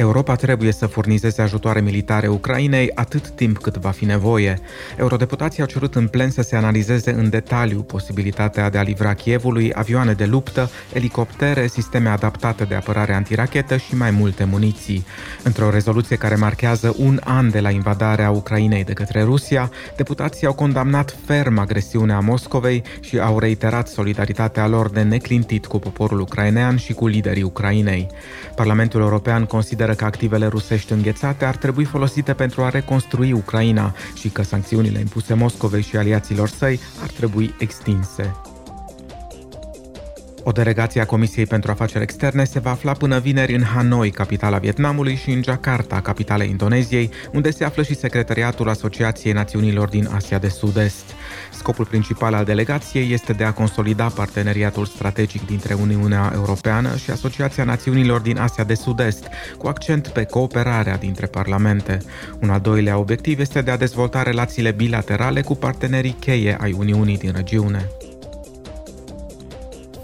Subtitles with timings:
[0.00, 4.58] Europa trebuie să furnizeze ajutoare militare Ucrainei atât timp cât va fi nevoie.
[4.96, 9.72] Eurodeputații au cerut în plen să se analizeze în detaliu posibilitatea de a livra Kievului
[9.74, 15.06] avioane de luptă, elicoptere, sisteme adaptate de apărare antirachetă și mai multe muniții.
[15.42, 20.54] Într-o rezoluție care marchează un an de la invadarea Ucrainei de către Rusia, deputații au
[20.54, 26.92] condamnat ferm agresiunea Moscovei și au reiterat solidaritatea lor de neclintit cu poporul ucrainean și
[26.92, 28.06] cu liderii Ucrainei.
[28.54, 33.94] Parlamentul European consideră consideră că activele rusești înghețate ar trebui folosite pentru a reconstrui Ucraina
[34.14, 38.34] și că sancțiunile impuse Moscovei și aliaților săi ar trebui extinse.
[40.42, 44.58] O delegație a Comisiei pentru Afaceri Externe se va afla până vineri în Hanoi, capitala
[44.58, 50.38] Vietnamului, și în Jakarta, capitala Indoneziei, unde se află și Secretariatul Asociației Națiunilor din Asia
[50.38, 51.04] de Sud-Est.
[51.58, 57.64] Scopul principal al delegației este de a consolida parteneriatul strategic dintre Uniunea Europeană și Asociația
[57.64, 59.26] Națiunilor din Asia de Sud-Est,
[59.58, 61.98] cu accent pe cooperarea dintre parlamente.
[62.40, 67.18] Un al doilea obiectiv este de a dezvolta relațiile bilaterale cu partenerii cheie ai Uniunii
[67.18, 67.88] din regiune.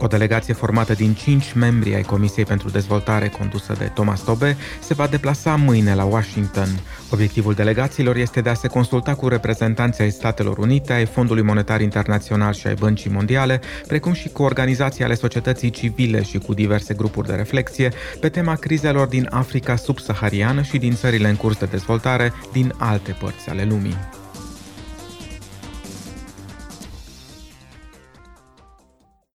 [0.04, 4.94] O delegație formată din cinci membri ai Comisiei pentru Dezvoltare condusă de Thomas Tobe se
[4.94, 6.68] va deplasa mâine la Washington.
[7.10, 11.80] Obiectivul delegațiilor este de a se consulta cu reprezentanții ai Statelor Unite, ai Fondului Monetar
[11.80, 16.94] Internațional și ai Băncii Mondiale, precum și cu organizații ale societății civile și cu diverse
[16.94, 21.66] grupuri de reflexie pe tema crizelor din Africa subsahariană și din țările în curs de
[21.70, 24.23] dezvoltare din alte părți ale lumii.